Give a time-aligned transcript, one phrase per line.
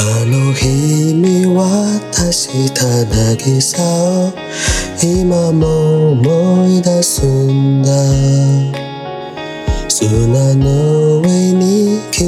[0.00, 4.32] あの日見渡した渚を
[5.02, 7.90] 今も思い出すんだ。
[9.88, 12.24] 砂の上に刻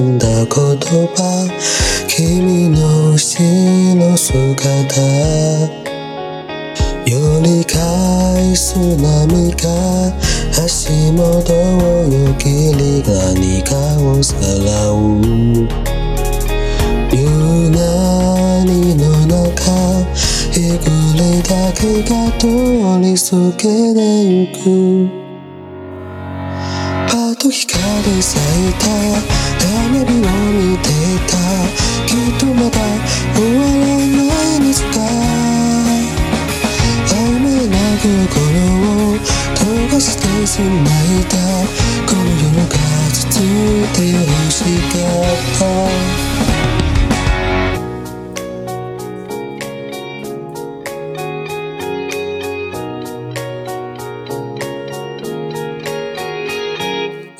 [0.00, 1.48] んだ言葉
[2.08, 3.18] 君の後
[3.96, 5.00] ろ姿。
[7.06, 10.14] より返す波が
[10.62, 15.69] 足元をよぎり何かをさらう。
[23.30, 23.68] り過ぎて
[24.24, 24.58] ゆく
[27.08, 28.86] パッと光咲いた
[29.66, 30.88] 花火を見て
[31.32, 31.39] た。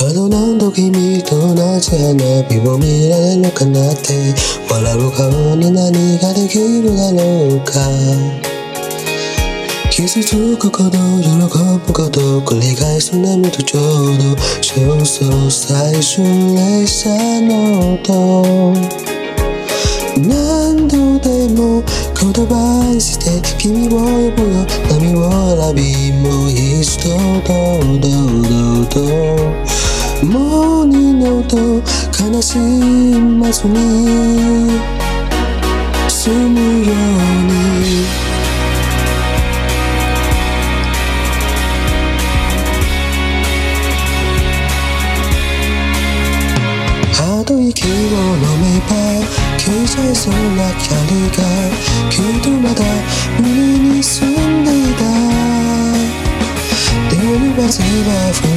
[0.00, 4.14] あと何度君と同じ花火を見られるかなって。
[4.70, 7.82] 笑う顔に何ができるだろうか。
[9.90, 11.30] 傷つくこと喜
[11.84, 14.36] ぶこと繰り返す波とちょうど。
[14.62, 16.22] そろそろ最終
[16.54, 17.08] 列車
[17.40, 18.72] の音
[20.16, 21.82] 何度でも
[22.14, 24.64] 言葉にして君を呼ぶよ。
[24.90, 25.26] 波を
[25.56, 27.10] 選びもう一度
[27.42, 29.77] どうどうどうどう。
[30.24, 33.76] もう二度と悲しまずに
[36.08, 36.96] 済むよう
[37.46, 37.58] に。
[47.20, 47.94] あと息を飲
[48.60, 48.90] めば
[49.56, 51.38] 消えちゃいそうな光が
[52.10, 52.82] きっとまだ
[53.40, 54.98] 胸に住んでいた。
[57.08, 58.47] でも風は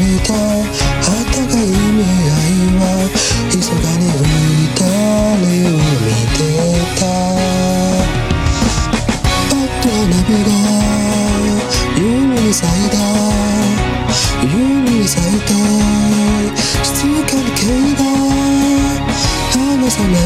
[20.11, 20.17] も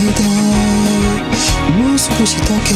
[1.94, 2.74] う少しだけ。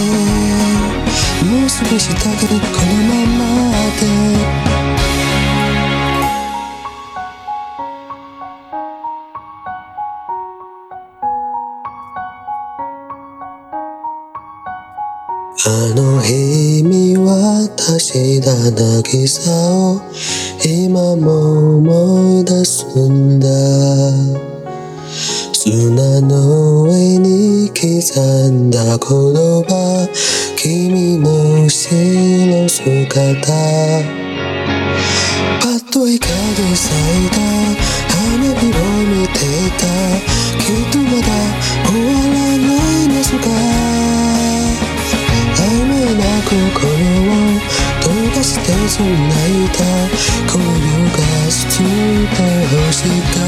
[1.46, 4.02] もう少しだけこのままで。
[15.66, 20.02] あの日見渡した渚を
[20.64, 23.48] 今も思い出すんだ。
[25.54, 26.99] 砂の上
[27.80, 27.88] 刻
[28.52, 29.72] んだ言葉
[30.58, 32.84] 君の後ろ姿。
[35.62, 37.40] パッと光で咲いた
[38.12, 38.76] 花火を
[39.08, 39.88] 見ていた。
[40.60, 41.32] きっとまだ
[41.88, 43.48] 終わらないのさか。
[45.56, 47.40] 曖昧な心を
[48.04, 48.04] 溶
[48.36, 49.80] かして繋いだ。
[50.52, 52.44] 紅葉が包んだ
[52.92, 53.39] しい